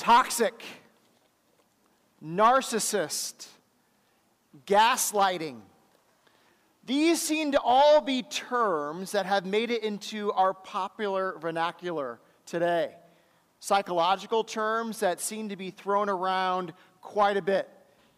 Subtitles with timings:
[0.00, 0.64] toxic,
[2.24, 3.48] narcissist,
[4.66, 5.60] gaslighting.
[6.86, 12.94] These seem to all be terms that have made it into our popular vernacular today.
[13.60, 16.72] Psychological terms that seem to be thrown around
[17.02, 17.68] quite a bit,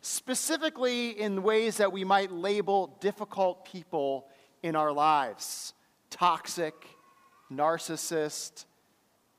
[0.03, 4.29] specifically in ways that we might label difficult people
[4.62, 5.75] in our lives
[6.11, 6.75] toxic,
[7.51, 8.67] narcissist,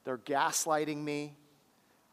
[0.03, 1.37] they're gaslighting me.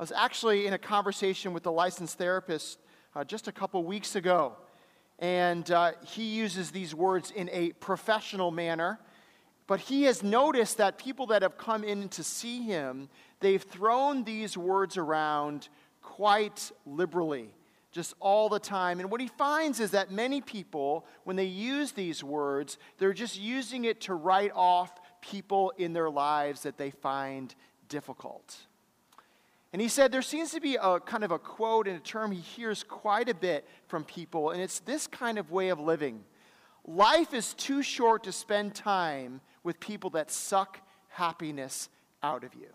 [0.00, 2.78] I was actually in a conversation with a licensed therapist
[3.14, 4.56] uh, just a couple weeks ago,
[5.18, 8.98] and uh, he uses these words in a professional manner.
[9.66, 14.24] But he has noticed that people that have come in to see him, they've thrown
[14.24, 15.68] these words around
[16.00, 17.52] quite liberally,
[17.92, 19.00] just all the time.
[19.00, 23.38] And what he finds is that many people, when they use these words, they're just
[23.38, 27.54] using it to write off people in their lives that they find
[27.90, 28.56] difficult.
[29.72, 32.32] And he said there seems to be a kind of a quote and a term
[32.32, 36.24] he hears quite a bit from people, and it's this kind of way of living.
[36.84, 41.88] Life is too short to spend time with people that suck happiness
[42.22, 42.68] out of you.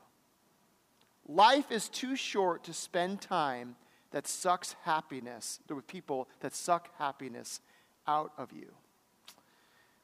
[1.28, 3.76] Life is too short to spend time
[4.12, 7.59] that sucks happiness with people that suck happiness
[8.08, 8.72] out of you.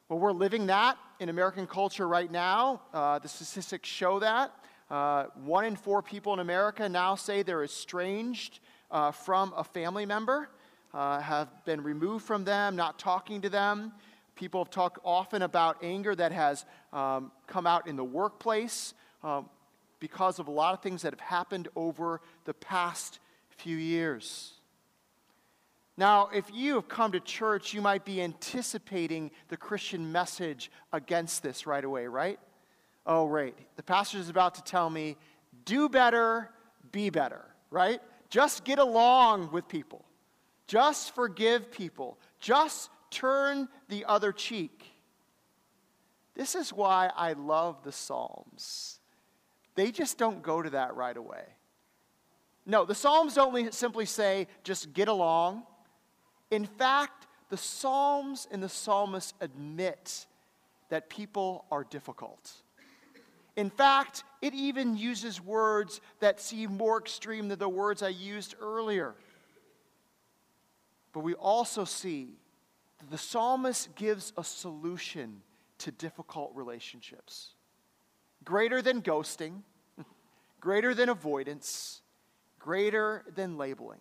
[0.08, 2.82] Well, we're living that in American culture right now.
[2.92, 4.52] Uh, the statistics show that.
[4.92, 10.04] Uh, one in four people in America now say they're estranged uh, from a family
[10.04, 10.50] member,
[10.92, 13.90] uh, have been removed from them, not talking to them.
[14.36, 18.92] People have talked often about anger that has um, come out in the workplace
[19.24, 19.48] um,
[19.98, 23.18] because of a lot of things that have happened over the past
[23.48, 24.52] few years.
[25.96, 31.42] Now, if you have come to church, you might be anticipating the Christian message against
[31.42, 32.38] this right away, right?
[33.06, 35.16] Oh, right, the pastor is about to tell me,
[35.64, 36.50] do better,
[36.90, 38.00] be better, right?
[38.30, 40.04] Just get along with people.
[40.66, 42.18] Just forgive people.
[42.40, 44.86] Just turn the other cheek.
[46.34, 49.00] This is why I love the Psalms.
[49.74, 51.44] They just don't go to that right away.
[52.64, 55.64] No, the Psalms don't simply say, just get along.
[56.50, 60.26] In fact, the Psalms and the psalmists admit
[60.88, 62.61] that people are difficult.
[63.56, 68.54] In fact, it even uses words that seem more extreme than the words I used
[68.60, 69.14] earlier.
[71.12, 72.38] But we also see
[72.98, 75.42] that the psalmist gives a solution
[75.78, 77.54] to difficult relationships
[78.44, 79.62] greater than ghosting,
[80.60, 82.02] greater than avoidance,
[82.58, 84.00] greater than labeling.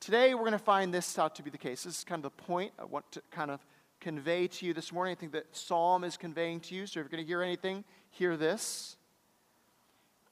[0.00, 1.84] Today, we're going to find this out to be the case.
[1.84, 3.64] This is kind of the point I want to kind of
[4.00, 6.86] convey to you this morning, I think that Psalm is conveying to you.
[6.86, 8.96] So if you're going to hear anything, hear this.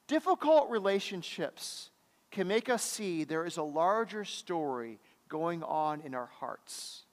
[0.07, 1.89] Difficult relationships
[2.31, 4.99] can make us see there is a larger story
[5.29, 7.03] going on in our hearts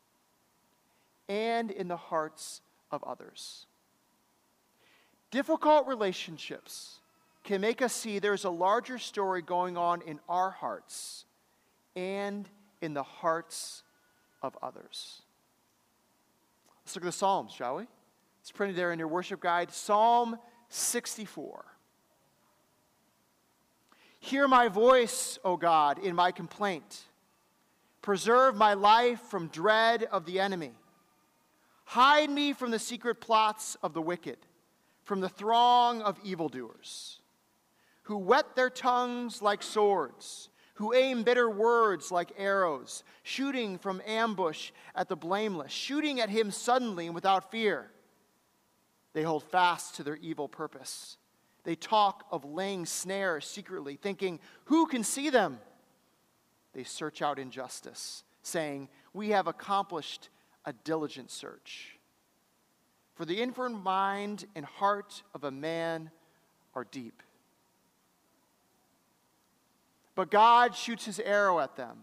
[1.29, 3.67] and in the hearts of others.
[5.31, 6.99] Difficult relationships
[7.45, 11.25] can make us see there's a larger story going on in our hearts
[11.97, 12.49] and
[12.81, 13.83] in the hearts
[14.43, 15.23] of others.
[16.85, 17.87] Let's look at the Psalms, shall we?
[18.41, 19.71] It's printed there in your worship guide.
[19.73, 20.37] Psalm
[20.69, 21.65] 64.
[24.19, 27.03] Hear my voice, O God, in my complaint.
[28.03, 30.73] Preserve my life from dread of the enemy.
[31.85, 34.39] Hide me from the secret plots of the wicked,
[35.05, 37.21] from the throng of evildoers,
[38.05, 44.71] who whet their tongues like swords who aim bitter words like arrows, shooting from ambush
[44.95, 47.91] at the blameless, shooting at him suddenly and without fear.
[49.13, 51.19] They hold fast to their evil purpose.
[51.65, 55.61] They talk of laying snares secretly, thinking, Who can see them?
[56.73, 60.31] They search out injustice, saying, We have accomplished
[60.65, 61.99] a diligent search.
[63.15, 66.11] For the inward mind and heart of a man
[66.75, 67.23] are deep.
[70.15, 71.99] But God shoots his arrow at them.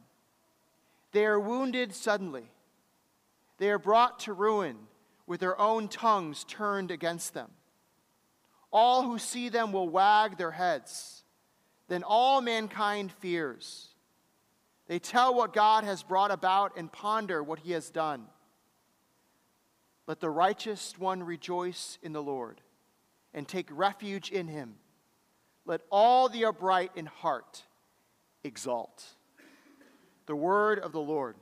[1.12, 2.52] They are wounded suddenly.
[3.58, 4.78] They are brought to ruin
[5.28, 7.52] with their own tongues turned against them.
[8.72, 11.24] All who see them will wag their heads.
[11.88, 13.90] Then all mankind fears.
[14.88, 18.26] They tell what God has brought about and ponder what he has done.
[20.08, 22.62] Let the righteous one rejoice in the Lord
[23.34, 24.76] and take refuge in him.
[25.66, 27.64] Let all the upright in heart
[28.44, 29.04] exalt.
[30.26, 31.36] The word of the Lord.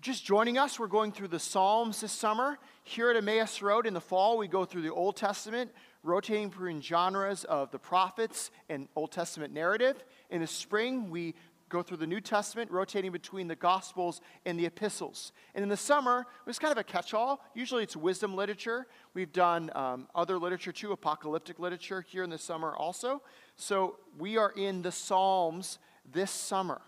[0.00, 2.58] just joining us, we're going through the Psalms this summer.
[2.84, 5.70] Here at Emmaus Road in the fall, we go through the Old Testament,
[6.02, 10.02] rotating between genres of the prophets and Old Testament narrative.
[10.30, 11.34] In the spring, we
[11.70, 15.32] go through the New Testament, rotating between the Gospels and the epistles.
[15.54, 17.42] And in the summer, it was kind of a catch all.
[17.54, 18.86] Usually it's wisdom literature.
[19.14, 23.22] We've done um, other literature too, apocalyptic literature here in the summer also.
[23.56, 25.78] So we are in the Psalms
[26.12, 26.82] this summer.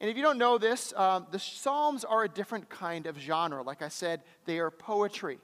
[0.00, 3.62] And if you don't know this, um, the Psalms are a different kind of genre.
[3.62, 5.38] Like I said, they are poetry.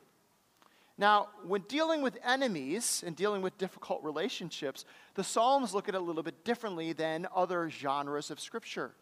[0.99, 4.85] Now, when dealing with enemies and dealing with difficult relationships,
[5.15, 8.95] the Psalms look at it a little bit differently than other genres of Scripture.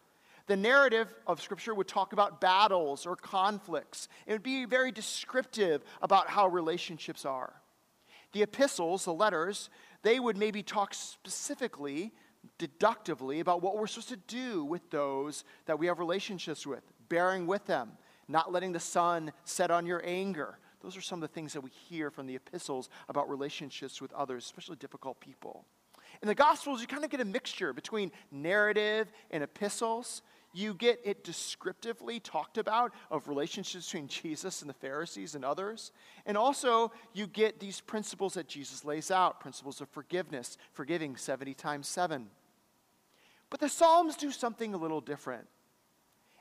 [0.47, 4.09] The narrative of Scripture would talk about battles or conflicts.
[4.27, 7.53] It would be very descriptive about how relationships are.
[8.33, 9.69] The epistles, the letters,
[10.03, 12.11] they would maybe talk specifically
[12.57, 17.47] deductively about what we're supposed to do with those that we have relationships with, bearing
[17.47, 17.93] with them,
[18.27, 20.59] not letting the sun set on your anger.
[20.85, 24.13] Those are some of the things that we hear from the epistles about relationships with
[24.13, 25.65] others, especially difficult people.
[26.21, 30.21] In the Gospels, you kind of get a mixture between narrative and epistles.
[30.53, 35.91] You get it descriptively talked about of relationships between Jesus and the Pharisees and others.
[36.27, 41.55] And also, you get these principles that Jesus lays out principles of forgiveness, forgiving 70
[41.55, 42.27] times 7.
[43.49, 45.47] But the Psalms do something a little different.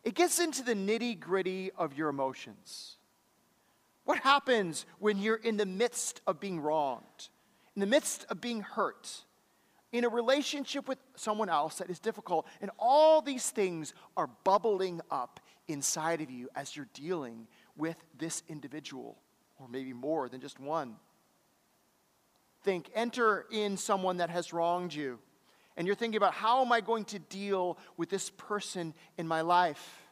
[0.02, 2.98] It gets into the nitty gritty of your emotions.
[4.04, 7.28] What happens when you're in the midst of being wronged,
[7.74, 9.24] in the midst of being hurt?
[9.94, 12.48] in a relationship with someone else that is difficult.
[12.60, 17.46] And all these things are bubbling up inside of you as you're dealing
[17.76, 19.16] with this individual,
[19.56, 20.96] or maybe more than just one.
[22.64, 25.20] Think, enter in someone that has wronged you,
[25.76, 29.42] and you're thinking about how am I going to deal with this person in my
[29.42, 30.03] life?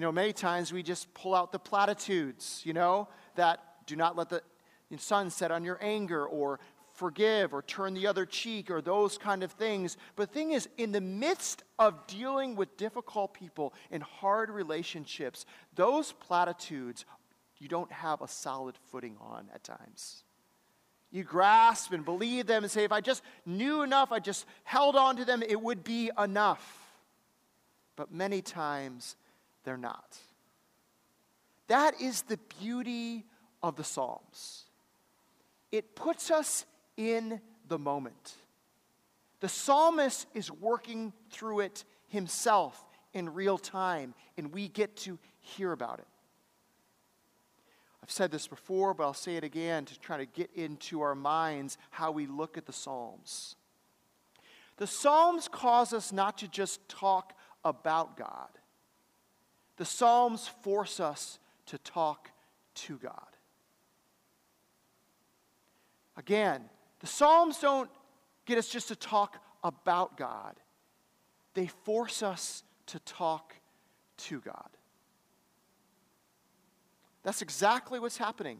[0.00, 4.16] You know, many times we just pull out the platitudes, you know, that do not
[4.16, 4.40] let the
[4.96, 6.58] sun set on your anger, or
[6.94, 9.98] forgive or turn the other cheek or those kind of things.
[10.16, 15.44] But the thing is, in the midst of dealing with difficult people in hard relationships,
[15.74, 17.04] those platitudes
[17.58, 20.24] you don't have a solid footing on at times.
[21.10, 24.96] You grasp and believe them and say, if I just knew enough, I just held
[24.96, 26.86] on to them, it would be enough.
[27.96, 29.16] But many times
[29.64, 30.18] they're not.
[31.68, 33.24] That is the beauty
[33.62, 34.64] of the Psalms.
[35.70, 36.66] It puts us
[36.96, 38.34] in the moment.
[39.40, 45.72] The psalmist is working through it himself in real time, and we get to hear
[45.72, 46.06] about it.
[48.02, 51.14] I've said this before, but I'll say it again to try to get into our
[51.14, 53.56] minds how we look at the Psalms.
[54.76, 57.34] The Psalms cause us not to just talk
[57.64, 58.48] about God,
[59.80, 62.30] the Psalms force us to talk
[62.74, 63.14] to God.
[66.18, 66.60] Again,
[66.98, 67.88] the Psalms don't
[68.44, 70.60] get us just to talk about God,
[71.54, 73.54] they force us to talk
[74.18, 74.68] to God.
[77.22, 78.58] That's exactly what's happening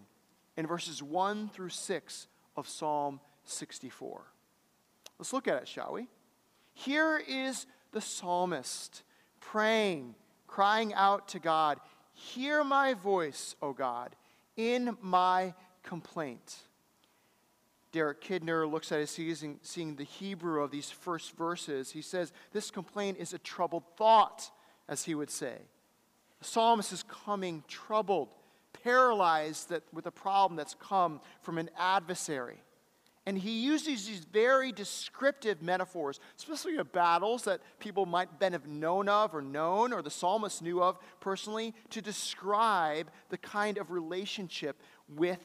[0.57, 4.23] in verses 1 through 6 of Psalm 64.
[5.19, 6.09] Let's look at it, shall we?
[6.73, 9.03] Here is the psalmist
[9.41, 10.15] praying,
[10.51, 11.79] crying out to God,
[12.13, 14.15] Hear my voice, O God,
[14.57, 16.57] in my complaint.
[17.93, 21.91] Derek Kidner looks at it, seeing, seeing the Hebrew of these first verses.
[21.91, 24.51] He says, This complaint is a troubled thought,
[24.89, 25.57] as he would say.
[26.41, 28.29] The psalmist is coming troubled,
[28.85, 32.61] paralyzed that, with a problem that's come from an adversary.
[33.31, 38.67] And he uses these very descriptive metaphors, especially of battles that people might then have
[38.67, 43.93] known of or known, or the psalmist knew of personally, to describe the kind of
[43.93, 45.39] relationship with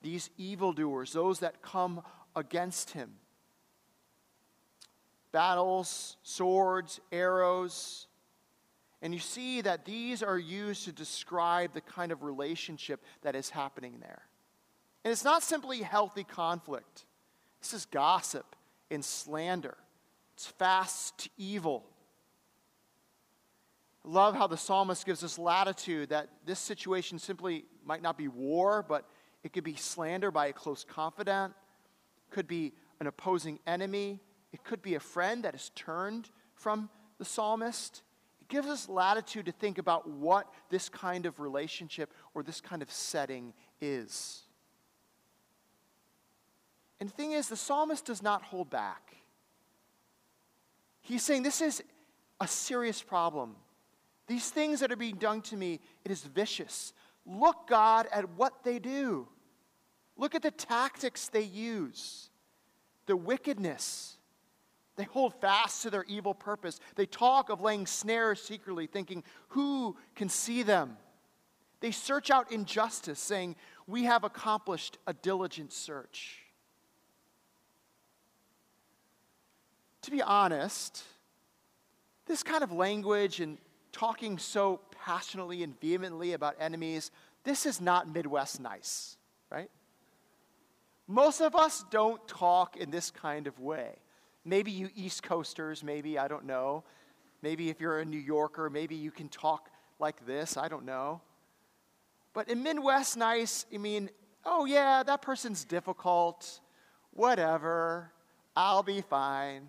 [0.00, 2.02] these evildoers, those that come
[2.36, 3.14] against him.
[5.32, 8.06] Battles, swords, arrows.
[9.02, 13.50] And you see that these are used to describe the kind of relationship that is
[13.50, 14.22] happening there.
[15.02, 17.06] And it's not simply healthy conflict,
[17.64, 18.56] this is gossip
[18.90, 19.78] and slander,
[20.34, 21.82] it's fast to evil.
[24.04, 28.28] I love how the psalmist gives us latitude that this situation simply might not be
[28.28, 29.08] war, but
[29.42, 31.54] it could be slander by a close confidant,
[32.30, 34.20] could be an opposing enemy,
[34.52, 38.02] it could be a friend that has turned from the psalmist.
[38.42, 42.82] It gives us latitude to think about what this kind of relationship or this kind
[42.82, 44.43] of setting is.
[47.00, 49.16] And the thing is, the psalmist does not hold back.
[51.00, 51.82] He's saying this is
[52.40, 53.56] a serious problem.
[54.26, 56.92] These things that are being done to me, it is vicious.
[57.26, 59.28] Look, God, at what they do.
[60.16, 62.30] Look at the tactics they use,
[63.06, 64.16] the wickedness.
[64.96, 66.78] They hold fast to their evil purpose.
[66.94, 70.96] They talk of laying snares secretly, thinking, Who can see them?
[71.80, 76.43] They search out injustice, saying, We have accomplished a diligent search.
[80.04, 81.02] To be honest,
[82.26, 83.56] this kind of language and
[83.90, 87.10] talking so passionately and vehemently about enemies,
[87.42, 89.16] this is not Midwest nice,
[89.50, 89.70] right?
[91.06, 93.96] Most of us don't talk in this kind of way.
[94.44, 96.84] Maybe you East Coasters, maybe, I don't know.
[97.40, 101.22] Maybe if you're a New Yorker, maybe you can talk like this, I don't know.
[102.34, 104.10] But in Midwest nice, I mean,
[104.44, 106.60] oh yeah, that person's difficult,
[107.12, 108.12] whatever,
[108.54, 109.68] I'll be fine.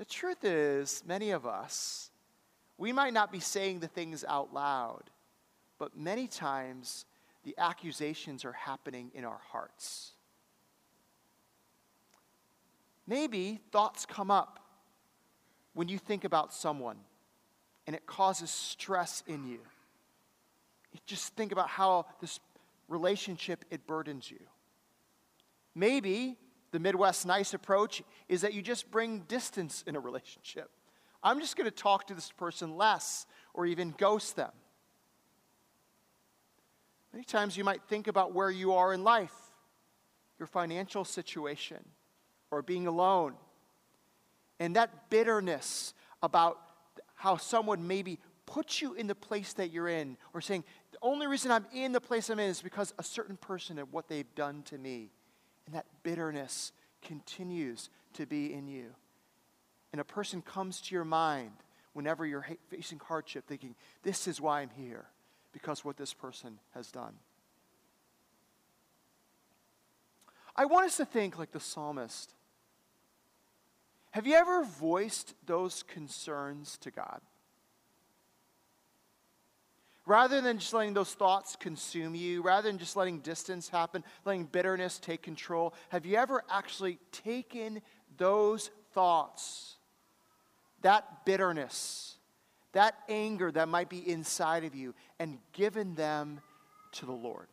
[0.00, 2.10] The truth is, many of us,
[2.78, 5.02] we might not be saying the things out loud,
[5.78, 7.04] but many times
[7.44, 10.12] the accusations are happening in our hearts.
[13.06, 14.60] Maybe thoughts come up
[15.74, 16.96] when you think about someone
[17.86, 19.58] and it causes stress in you.
[20.94, 22.40] You just think about how this
[22.88, 24.40] relationship it burdens you.
[25.74, 26.38] Maybe
[26.72, 30.70] the Midwest nice approach is that you just bring distance in a relationship.
[31.22, 34.52] I'm just going to talk to this person less or even ghost them.
[37.12, 39.34] Many times you might think about where you are in life,
[40.38, 41.84] your financial situation,
[42.50, 43.34] or being alone.
[44.60, 46.58] And that bitterness about
[47.14, 51.26] how someone maybe puts you in the place that you're in, or saying, the only
[51.26, 54.34] reason I'm in the place I'm in is because a certain person and what they've
[54.34, 55.10] done to me.
[55.70, 58.86] And that bitterness continues to be in you.
[59.92, 61.52] And a person comes to your mind
[61.92, 65.06] whenever you're facing hardship, thinking, This is why I'm here
[65.52, 67.14] because what this person has done.
[70.56, 72.34] I want us to think like the psalmist.
[74.10, 77.20] Have you ever voiced those concerns to God?
[80.10, 84.42] Rather than just letting those thoughts consume you, rather than just letting distance happen, letting
[84.42, 87.80] bitterness take control, have you ever actually taken
[88.16, 89.76] those thoughts,
[90.82, 92.16] that bitterness,
[92.72, 96.40] that anger that might be inside of you and given them
[96.90, 97.46] to the Lord.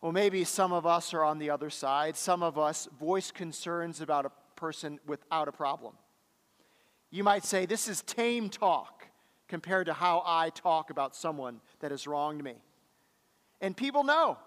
[0.00, 2.16] Well, maybe some of us are on the other side.
[2.16, 5.92] Some of us voice concerns about a person without a problem.
[7.10, 9.06] You might say, This is tame talk
[9.48, 12.54] compared to how I talk about someone that has wronged me.
[13.60, 14.38] And people know.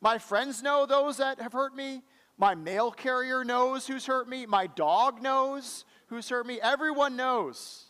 [0.00, 2.02] My friends know those that have hurt me.
[2.38, 4.46] My mail carrier knows who's hurt me.
[4.46, 6.58] My dog knows who's hurt me.
[6.60, 7.84] Everyone knows.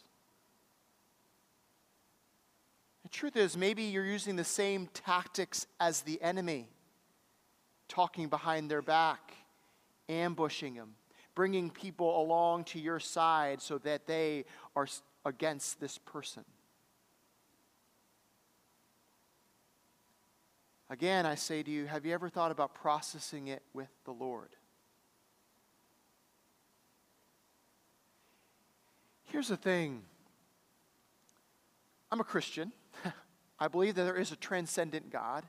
[3.05, 6.69] The truth is, maybe you're using the same tactics as the enemy,
[7.88, 9.35] talking behind their back,
[10.09, 10.95] ambushing them,
[11.41, 14.45] bringing people along to your side so that they
[14.77, 14.87] are
[15.25, 16.45] against this person.
[20.91, 24.51] Again, I say to you, have you ever thought about processing it with the Lord?
[29.25, 30.03] Here's the thing
[32.13, 32.71] I'm a Christian.
[33.59, 35.47] I believe that there is a transcendent God.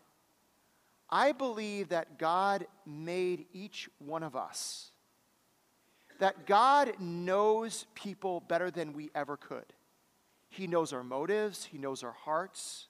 [1.09, 4.90] I believe that God made each one of us,
[6.21, 9.65] that God knows people better than we ever could.
[10.49, 12.87] He knows our motives, He knows our hearts.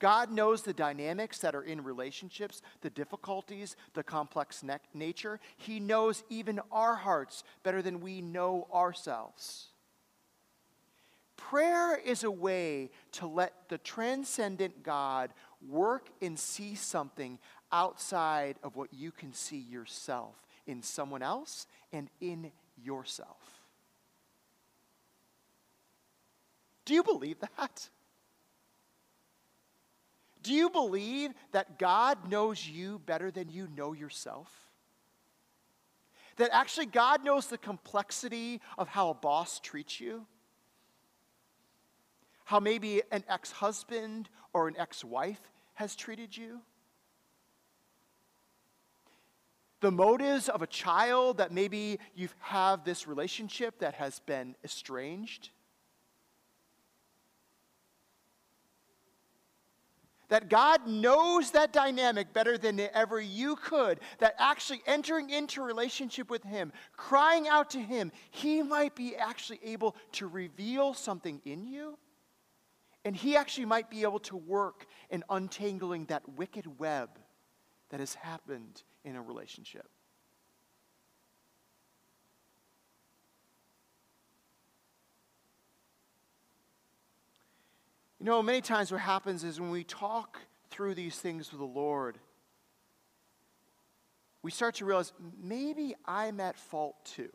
[0.00, 5.38] God knows the dynamics that are in relationships, the difficulties, the complex ne- nature.
[5.56, 9.68] He knows even our hearts better than we know ourselves.
[11.36, 15.30] Prayer is a way to let the transcendent God
[15.68, 17.38] work and see something
[17.70, 20.34] outside of what you can see yourself
[20.68, 22.50] in someone else and in
[22.82, 23.58] yourself.
[26.84, 27.88] Do you believe that?
[30.42, 34.50] Do you believe that God knows you better than you know yourself?
[36.36, 40.24] That actually God knows the complexity of how a boss treats you?
[42.44, 46.60] How maybe an ex husband or an ex wife has treated you?
[49.80, 55.50] The motives of a child that maybe you have this relationship that has been estranged?
[60.28, 64.00] That God knows that dynamic better than ever you could.
[64.18, 69.60] That actually entering into relationship with Him, crying out to Him, He might be actually
[69.62, 71.96] able to reveal something in you.
[73.04, 77.08] And He actually might be able to work in untangling that wicked web
[77.90, 79.88] that has happened in a relationship.
[88.20, 90.38] You know, many times what happens is when we talk
[90.70, 92.18] through these things with the Lord,
[94.42, 97.30] we start to realize maybe I'm at fault too.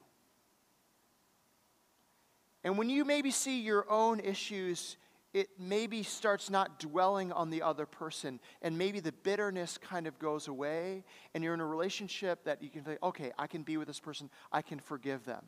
[2.66, 4.98] And when you maybe see your own issues,
[5.34, 10.20] it maybe starts not dwelling on the other person, and maybe the bitterness kind of
[10.20, 13.78] goes away, and you're in a relationship that you can say, okay, I can be
[13.78, 15.44] with this person, I can forgive them.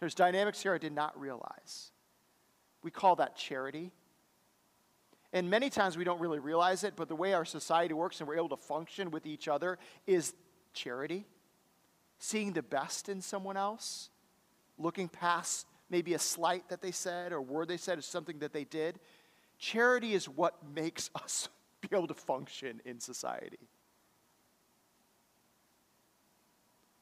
[0.00, 1.92] There's dynamics here I did not realize.
[2.82, 3.92] We call that charity.
[5.32, 8.28] And many times we don't really realize it, but the way our society works and
[8.28, 10.34] we're able to function with each other is
[10.72, 11.26] charity.
[12.18, 14.10] Seeing the best in someone else,
[14.78, 18.54] looking past maybe a slight that they said or word they said or something that
[18.54, 18.98] they did.
[19.58, 21.48] Charity is what makes us
[21.82, 23.68] be able to function in society.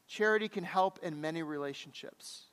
[0.07, 2.47] Charity can help in many relationships.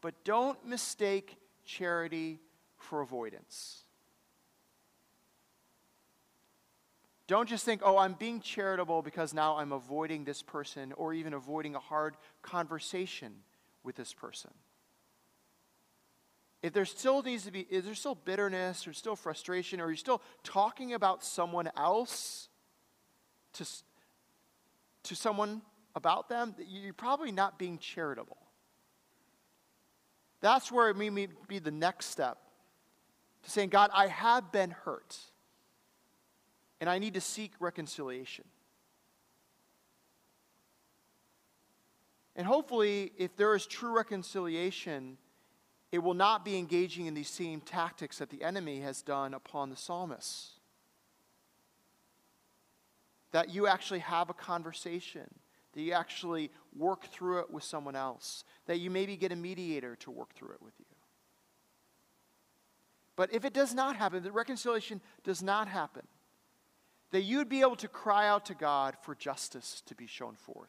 [0.00, 2.40] But don't mistake charity
[2.78, 3.82] for avoidance.
[7.26, 11.34] Don't just think, oh, I'm being charitable because now I'm avoiding this person or even
[11.34, 13.34] avoiding a hard conversation
[13.82, 14.52] with this person.
[16.66, 19.96] If there still needs to be, is there still bitterness or still frustration, or you're
[19.96, 22.48] still talking about someone else
[23.52, 23.64] to,
[25.04, 25.62] to someone
[25.94, 28.38] about them, you're probably not being charitable.
[30.40, 32.38] That's where it may be the next step
[33.44, 35.16] to saying, God, I have been hurt
[36.80, 38.44] and I need to seek reconciliation.
[42.34, 45.16] And hopefully, if there is true reconciliation,
[45.96, 49.70] it will not be engaging in these same tactics that the enemy has done upon
[49.70, 50.50] the psalmist.
[53.32, 55.22] That you actually have a conversation,
[55.72, 59.96] that you actually work through it with someone else, that you maybe get a mediator
[59.96, 60.84] to work through it with you.
[63.16, 66.06] But if it does not happen, the reconciliation does not happen,
[67.10, 70.68] that you'd be able to cry out to God for justice to be shown forth,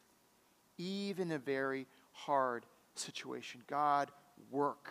[0.78, 3.62] even in a very hard situation.
[3.68, 4.10] God,
[4.50, 4.90] work.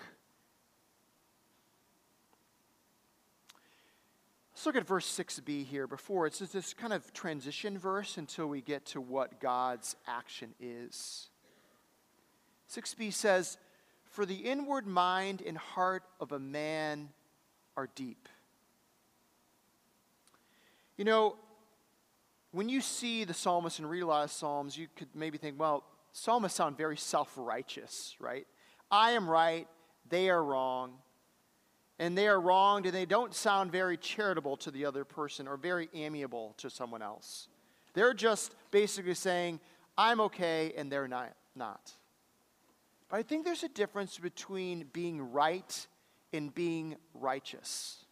[4.66, 6.26] Let's look at verse 6b here before.
[6.26, 11.28] It's this kind of transition verse until we get to what God's action is.
[12.74, 13.58] 6b says,
[14.06, 17.10] For the inward mind and heart of a man
[17.76, 18.28] are deep.
[20.96, 21.36] You know,
[22.50, 25.60] when you see the psalmist and read a lot of psalms, you could maybe think,
[25.60, 28.48] well, psalmists sound very self righteous, right?
[28.90, 29.68] I am right,
[30.08, 30.94] they are wrong.
[31.98, 35.56] And they are wronged, and they don't sound very charitable to the other person or
[35.56, 37.48] very amiable to someone else.
[37.94, 39.60] They're just basically saying,
[39.96, 41.32] I'm okay, and they're not.
[41.54, 41.92] not.
[43.08, 45.86] But I think there's a difference between being right
[46.32, 48.04] and being righteous.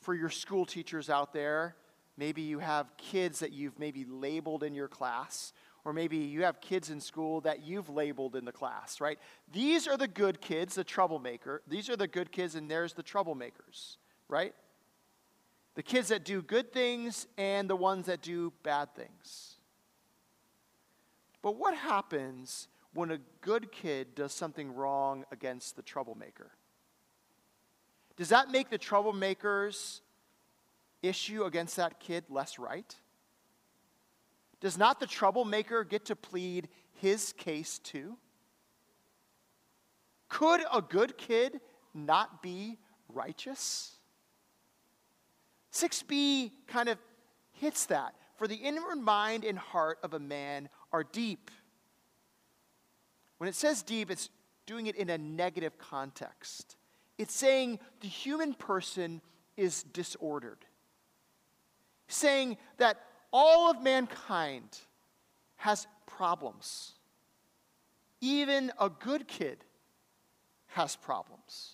[0.00, 1.76] For your school teachers out there,
[2.16, 5.52] maybe you have kids that you've maybe labeled in your class
[5.86, 9.20] or maybe you have kids in school that you've labeled in the class, right?
[9.52, 11.62] These are the good kids, the troublemaker.
[11.68, 13.96] These are the good kids, and there's the troublemakers,
[14.26, 14.52] right?
[15.76, 19.58] The kids that do good things and the ones that do bad things.
[21.40, 26.50] But what happens when a good kid does something wrong against the troublemaker?
[28.16, 30.00] Does that make the troublemaker's
[31.00, 32.92] issue against that kid less right?
[34.60, 38.16] Does not the troublemaker get to plead his case too?
[40.28, 41.60] Could a good kid
[41.94, 43.92] not be righteous?
[45.72, 46.98] 6b kind of
[47.52, 48.14] hits that.
[48.36, 51.50] For the inward mind and heart of a man are deep.
[53.38, 54.30] When it says deep, it's
[54.66, 56.76] doing it in a negative context.
[57.18, 59.22] It's saying the human person
[59.56, 60.64] is disordered.
[62.08, 62.98] Saying that
[63.38, 64.78] all of mankind
[65.56, 66.94] has problems.
[68.22, 69.58] Even a good kid
[70.68, 71.72] has problems.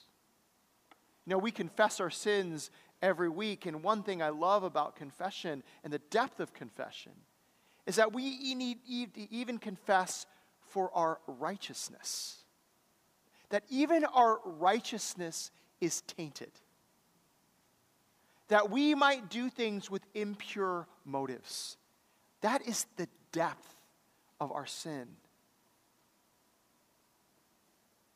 [1.25, 5.62] You know, we confess our sins every week, and one thing I love about confession
[5.85, 7.12] and the depth of confession
[7.87, 8.79] is that we need
[9.31, 10.27] even confess
[10.68, 12.38] for our righteousness.
[13.51, 16.51] That even our righteousness is tainted.
[18.48, 21.76] That we might do things with impure motives.
[22.40, 23.76] That is the depth
[24.40, 25.09] of our sin.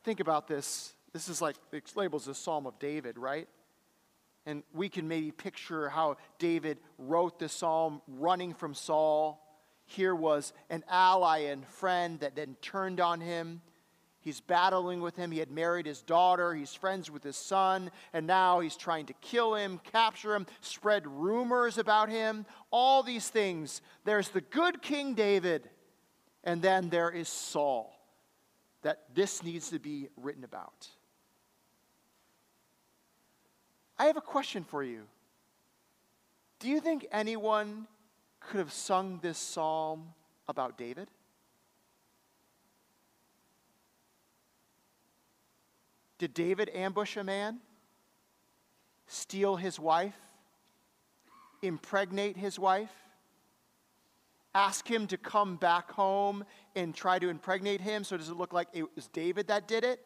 [0.05, 0.95] Think about this.
[1.13, 3.49] This is like, it labels the Psalm of David, right?
[4.45, 9.43] And we can maybe picture how David wrote the psalm running from Saul.
[9.87, 13.61] Here was an ally and friend that then turned on him.
[14.27, 15.31] He's battling with him.
[15.31, 16.53] He had married his daughter.
[16.53, 17.93] He's friends with his son.
[18.13, 22.45] And now he's trying to kill him, capture him, spread rumors about him.
[22.73, 23.83] All these things.
[24.05, 25.71] There's the good King David.
[26.43, 27.97] And then there is Saul.
[28.83, 30.89] That this needs to be written about.
[33.97, 35.03] I have a question for you.
[36.59, 37.87] Do you think anyone
[38.41, 40.15] could have sung this psalm
[40.49, 41.07] about David?
[46.19, 47.59] Did David ambush a man?
[49.07, 50.17] Steal his wife?
[51.63, 52.93] Impregnate his wife?
[54.55, 58.05] Ask him to come back home and try to impregnate him?
[58.05, 60.01] So, does it look like it was David that did it?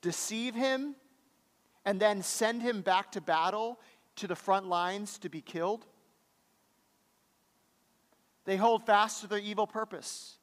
[0.00, 0.96] Deceive him?
[1.84, 3.78] And then send him back to battle
[4.16, 5.86] to the front lines to be killed?
[8.44, 10.38] They hold fast to their evil purpose.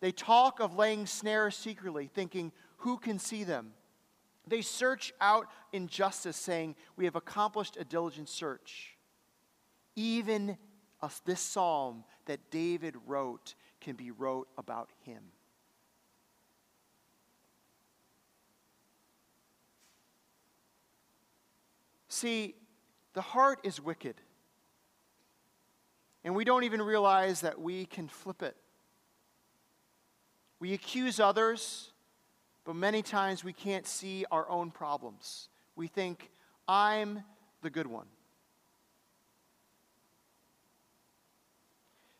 [0.00, 3.72] They talk of laying snares secretly, thinking, who can see them?
[4.46, 8.96] They search out injustice, saying, We have accomplished a diligent search.
[9.96, 10.56] Even
[11.24, 15.22] this psalm that David wrote can be wrote about him.
[22.08, 22.54] See,
[23.12, 24.14] the heart is wicked.
[26.24, 28.56] And we don't even realize that we can flip it.
[30.58, 31.92] We accuse others
[32.66, 35.48] but many times we can't see our own problems.
[35.76, 36.30] We think,
[36.66, 37.22] I'm
[37.62, 38.06] the good one.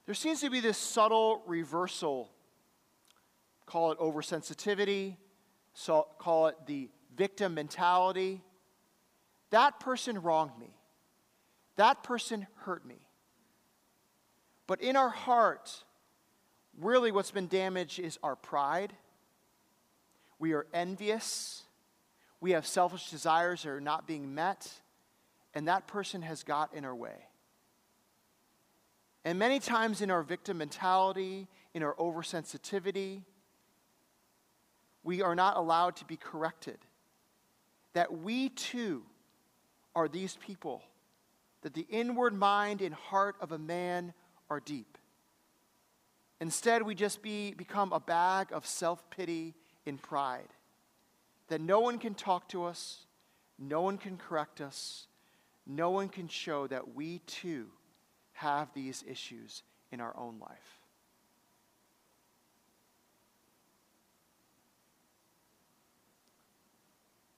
[0.06, 2.30] There seems to be this subtle reversal.
[3.66, 5.16] Call it oversensitivity,
[5.74, 8.40] so call it the victim mentality.
[9.50, 10.70] That person wronged me.
[11.74, 13.00] That person hurt me.
[14.68, 15.82] But in our heart,
[16.78, 18.92] really what's been damaged is our pride
[20.38, 21.62] we are envious.
[22.40, 24.70] We have selfish desires that are not being met.
[25.55, 27.27] And that person has got in our way.
[29.25, 33.22] And many times in our victim mentality, in our oversensitivity,
[35.03, 36.79] we are not allowed to be corrected.
[37.94, 39.03] That we too
[39.94, 40.83] are these people,
[41.62, 44.12] that the inward mind and heart of a man
[44.51, 44.99] are deep.
[46.40, 49.55] Instead, we just be, become a bag of self pity
[49.87, 50.53] in pride.
[51.49, 53.07] That no one can talk to us,
[53.59, 55.07] no one can correct us,
[55.66, 57.68] no one can show that we too
[58.33, 60.81] have these issues in our own life.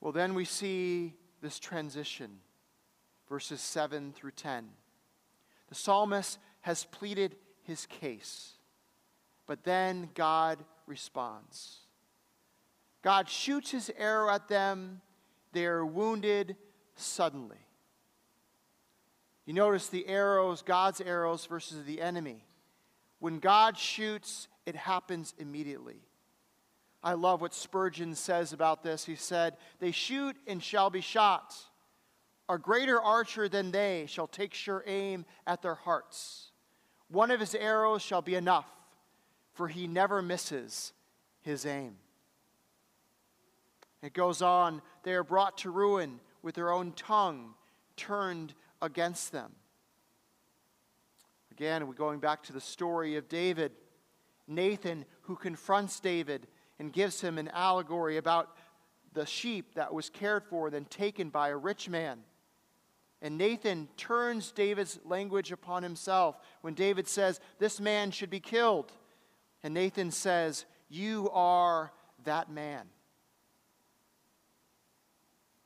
[0.01, 2.39] Well, then we see this transition,
[3.29, 4.69] verses 7 through 10.
[5.69, 8.53] The psalmist has pleaded his case,
[9.47, 11.81] but then God responds.
[13.03, 15.01] God shoots his arrow at them.
[15.53, 16.57] They are wounded
[16.97, 17.59] suddenly.
[19.47, 22.45] You notice the arrows, God's arrows versus the enemy.
[23.19, 26.03] When God shoots, it happens immediately.
[27.03, 29.05] I love what Spurgeon says about this.
[29.05, 31.55] He said, They shoot and shall be shot.
[32.49, 36.51] A greater archer than they shall take sure aim at their hearts.
[37.09, 38.69] One of his arrows shall be enough,
[39.55, 40.93] for he never misses
[41.41, 41.97] his aim.
[44.03, 47.55] It goes on, they are brought to ruin with their own tongue
[47.97, 49.53] turned against them.
[51.51, 53.73] Again, we're going back to the story of David.
[54.47, 56.47] Nathan, who confronts David
[56.79, 58.57] and gives him an allegory about
[59.13, 62.21] the sheep that was cared for, then taken by a rich man.
[63.21, 68.93] And Nathan turns David's language upon himself when David says, This man should be killed.
[69.65, 72.87] And Nathan says, You are that man.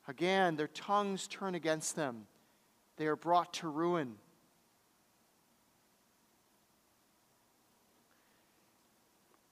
[0.09, 2.27] Again, their tongues turn against them.
[2.97, 4.17] They are brought to ruin.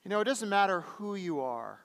[0.05, 1.81] You know, it doesn't matter who you are.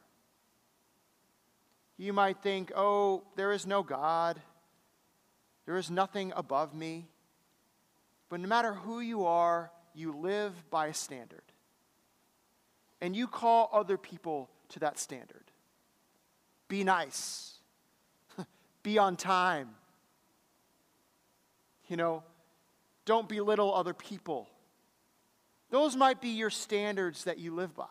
[1.98, 4.42] You might think, oh, there is no God,
[5.66, 7.08] there is nothing above me.
[8.30, 11.44] But no matter who you are, you live by a standard.
[13.00, 15.52] And you call other people to that standard.
[16.68, 17.55] Be nice
[18.86, 19.70] be on time.
[21.88, 22.24] You know,
[23.04, 24.48] don't belittle other people.
[25.72, 27.86] Those might be your standards that you live by.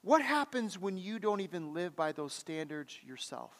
[0.00, 3.52] What happens when you don't even live by those standards yourself?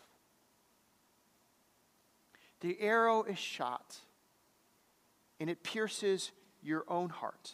[2.60, 3.98] The arrow is shot
[5.38, 7.52] and it pierces your own heart.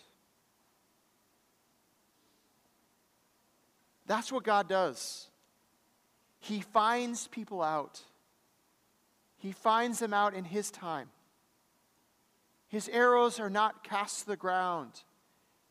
[4.07, 5.30] That's what God does.
[6.41, 8.01] He finds people out.
[9.37, 11.09] He finds them out in His time.
[12.69, 14.93] His arrows are not cast to the ground,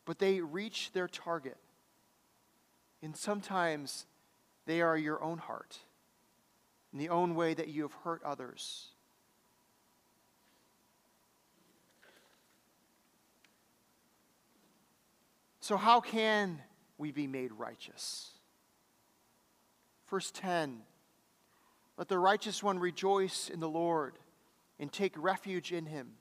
[0.04, 1.56] but they reach their target.
[3.02, 4.06] And sometimes
[4.66, 5.78] they are your own heart,
[6.92, 8.88] in the own way that you have hurt others.
[15.60, 16.60] So, how can
[16.98, 18.32] we be made righteous?
[20.10, 20.82] Verse 10
[21.96, 24.14] Let the righteous one rejoice in the Lord
[24.78, 26.12] and take refuge in him.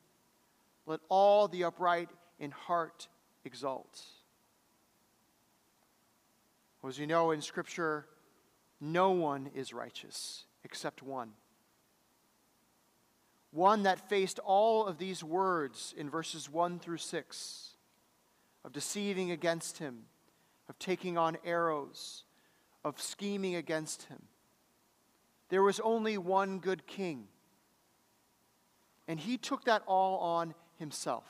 [0.86, 3.08] Let all the upright in heart
[3.44, 4.04] exult.
[6.82, 8.06] Well, as you know in Scripture,
[8.80, 11.32] no one is righteous except one.
[13.52, 17.70] One that faced all of these words in verses 1 through 6
[18.64, 20.04] of deceiving against him,
[20.68, 22.24] of taking on arrows,
[22.84, 24.24] of scheming against him.
[25.50, 27.28] There was only one good king.
[29.08, 31.26] And he took that all on himself.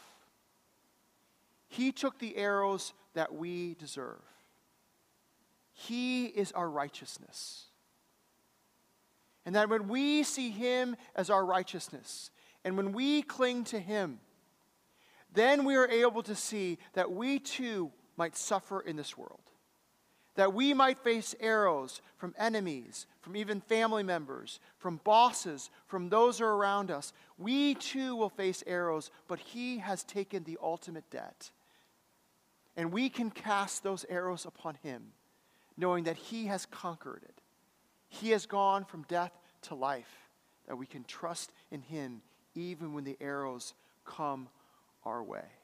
[1.70, 4.22] He took the arrows that we deserve.
[5.72, 7.66] He is our righteousness.
[9.46, 12.32] And that when we see him as our righteousness,
[12.66, 14.20] and when we cling to him,
[15.34, 19.49] then we are able to see that we too might suffer in this world.
[20.39, 26.39] That we might face arrows from enemies, from even family members, from bosses, from those
[26.39, 27.12] who are around us.
[27.38, 31.52] We too will face arrows, but He has taken the ultimate debt.
[32.78, 35.12] And we can cast those arrows upon Him,
[35.75, 37.41] knowing that He has conquered it.
[38.08, 40.30] He has gone from death to life,
[40.67, 42.21] that we can trust in Him
[42.56, 43.73] even when the arrows
[44.06, 44.47] come
[45.04, 45.59] our way.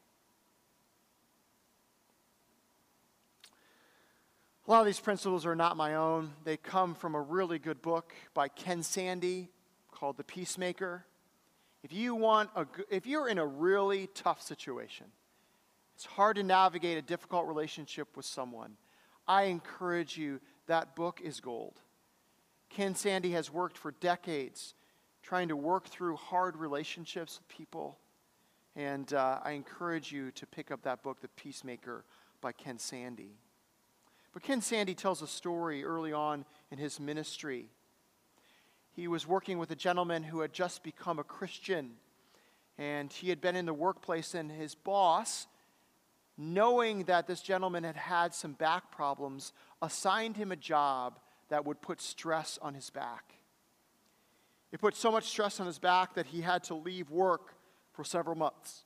[4.67, 6.33] A lot of these principles are not my own.
[6.43, 9.47] They come from a really good book by Ken Sande
[9.91, 11.05] called The Peacemaker.
[11.83, 15.05] If you want a, if you're in a really tough situation,
[15.93, 18.75] it's hard to navigate a difficult relationship with someone.
[19.27, 21.79] I encourage you, that book is gold.
[22.69, 24.73] Ken Sande has worked for decades
[25.21, 27.99] trying to work through hard relationships with people.
[28.75, 32.03] And uh, I encourage you to pick up that book, The Peacemaker
[32.41, 33.29] by Ken Sande.
[34.35, 37.69] But Ken Sande tells a story early on in his ministry.
[38.91, 41.91] He was working with a gentleman who had just become a Christian,
[42.77, 45.47] and he had been in the workplace, and his boss,
[46.37, 51.17] knowing that this gentleman had had some back problems, assigned him a job
[51.47, 53.35] that would put stress on his back.
[54.73, 57.53] It put so much stress on his back that he had to leave work
[57.93, 58.83] for several months.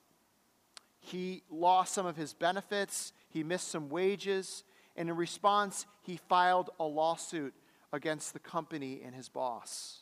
[1.00, 4.64] He lost some of his benefits, he missed some wages,
[5.00, 7.54] and in response, he filed a lawsuit
[7.94, 10.00] against the company and his boss.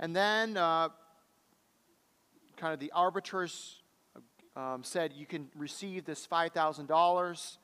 [0.00, 0.88] And then, uh,
[2.56, 3.82] kind of the arbiters
[4.56, 7.56] um, said you can receive this $5,000,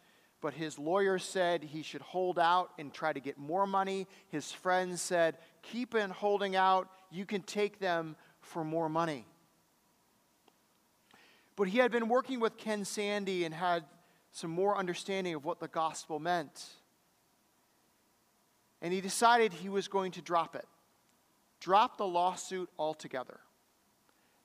[0.43, 4.07] but his lawyer said he should hold out and try to get more money.
[4.29, 9.25] His friends said, keep on holding out, you can take them for more money.
[11.57, 13.85] But he had been working with Ken Sande and had
[14.33, 16.67] some more understanding of what the gospel meant.
[18.81, 20.67] And he decided he was going to drop it,
[21.61, 23.41] drop the lawsuit altogether,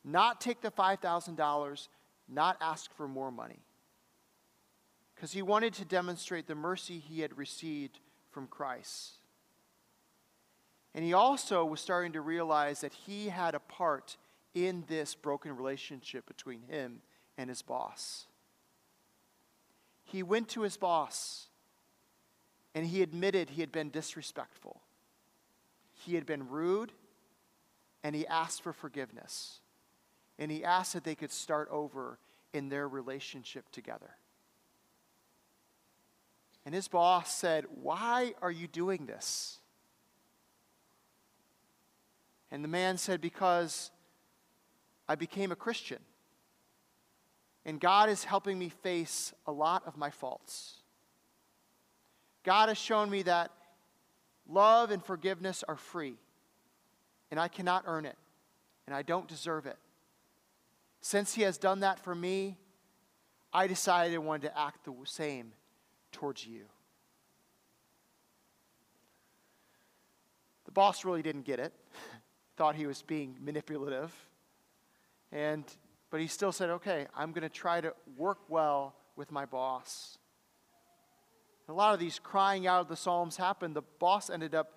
[0.04, 1.88] not take the $5,000,
[2.30, 3.60] not ask for more money.
[5.16, 9.14] Because he wanted to demonstrate the mercy he had received from Christ.
[10.94, 14.18] And he also was starting to realize that he had a part
[14.54, 17.02] in this broken relationship between him
[17.38, 18.27] and his boss.
[20.08, 21.48] He went to his boss
[22.74, 24.82] and he admitted he had been disrespectful.
[25.94, 26.94] He had been rude
[28.04, 29.60] and he asked for forgiveness.
[30.40, 32.20] And he asked that they could start over
[32.54, 34.12] in their relationship together.
[36.66, 39.60] And his boss said, Why are you doing this?
[42.50, 43.92] And the man said, Because
[45.10, 46.00] I became a Christian.
[47.68, 50.78] And God is helping me face a lot of my faults.
[52.44, 53.52] God has shown me that
[54.50, 56.16] love and forgiveness are free.
[57.30, 58.16] and I cannot earn it,
[58.86, 59.76] and I don't deserve it.
[61.02, 62.58] Since He has done that for me,
[63.52, 65.52] I decided I wanted to act the same
[66.14, 66.62] towards you.
[70.66, 71.74] The boss really didn't get it,
[72.56, 74.14] thought he was being manipulative.
[75.32, 75.66] And,
[76.10, 80.18] but he still said, okay, I'm going to try to work well with my boss.
[81.70, 83.76] A lot of these crying out of the Psalms happened.
[83.76, 84.72] The boss ended up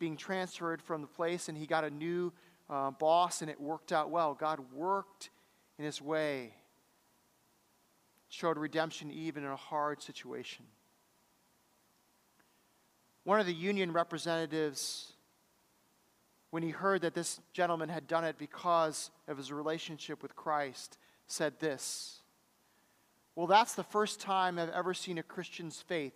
[0.00, 2.32] being transferred from the place, and he got a new
[2.68, 4.34] uh, boss, and it worked out well.
[4.34, 5.30] God worked
[5.78, 6.54] in his way,
[8.28, 10.64] showed redemption even in a hard situation.
[13.22, 15.11] One of the union representatives,
[16.52, 20.98] when he heard that this gentleman had done it because of his relationship with Christ,
[21.26, 22.20] said this
[23.34, 26.12] Well, that's the first time I've ever seen a Christian's faith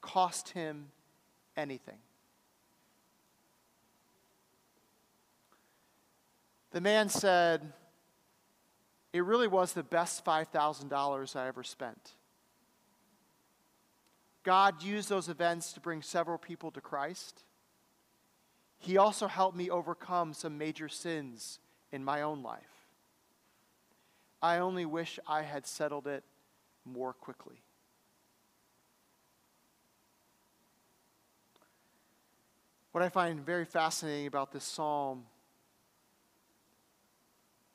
[0.00, 0.86] cost him
[1.58, 1.98] anything.
[6.70, 7.74] The man said,
[9.12, 12.14] It really was the best $5,000 I ever spent.
[14.42, 17.42] God used those events to bring several people to Christ.
[18.78, 21.58] He also helped me overcome some major sins
[21.90, 22.86] in my own life.
[24.42, 26.24] I only wish I had settled it
[26.84, 27.62] more quickly.
[32.92, 35.24] What I find very fascinating about this psalm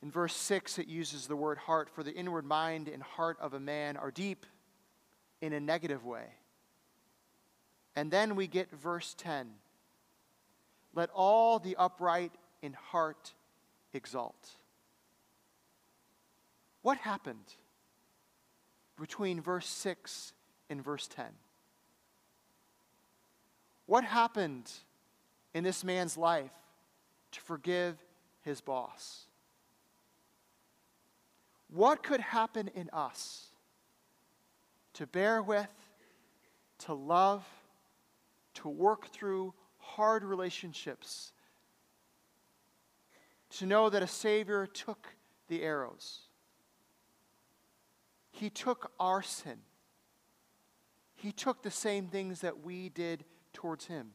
[0.02, 3.54] in verse 6, it uses the word heart, for the inward mind and heart of
[3.54, 4.46] a man are deep
[5.42, 6.26] in a negative way.
[7.96, 9.52] And then we get verse 10
[10.94, 13.34] let all the upright in heart
[13.94, 14.50] exalt.
[16.82, 17.56] What happened
[19.00, 20.34] between verse 6
[20.70, 21.26] and verse 10?
[23.86, 24.72] What happened
[25.54, 26.52] in this man's life
[27.32, 27.98] to forgive
[28.42, 29.26] his boss?
[31.70, 33.48] What could happen in us
[34.94, 35.70] to bear with,
[36.80, 37.46] to love,
[38.56, 39.54] to work through
[39.96, 41.34] hard relationships,
[43.52, 45.08] to know that a Savior took
[45.48, 46.22] the arrows?
[48.32, 49.60] He took our sin.
[51.16, 54.12] He took the same things that we did towards Him.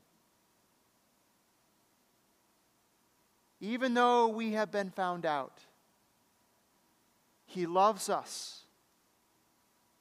[3.60, 5.60] Even though we have been found out,
[7.46, 8.64] he loves us.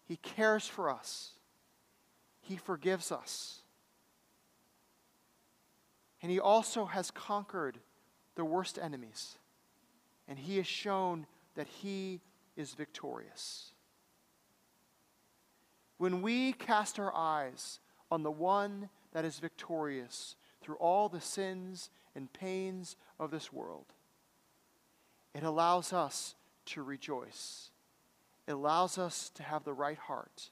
[0.04, 1.34] He cares for us.
[2.42, 3.62] He forgives us.
[6.26, 7.78] And He also has conquered
[8.34, 9.38] the worst enemies.
[10.28, 12.20] And He has shown that He
[12.58, 13.74] is victorious.
[16.00, 21.92] When we cast our eyes on the one that is victorious through all the sins
[22.16, 23.86] and pains of this world,
[25.36, 26.34] it allows us
[26.66, 27.70] to rejoice.
[28.48, 30.50] It allows us to have the right heart,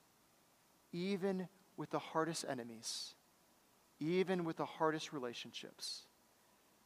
[0.91, 3.15] even with the hardest enemies,
[3.99, 6.03] even with the hardest relationships,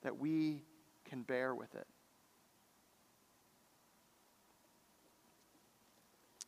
[0.04, 0.64] that we
[1.06, 1.88] can bear with it.